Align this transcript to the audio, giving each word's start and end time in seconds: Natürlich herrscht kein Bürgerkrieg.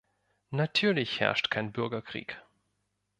Natürlich 0.49 1.19
herrscht 1.19 1.51
kein 1.51 1.71
Bürgerkrieg. 1.71 2.41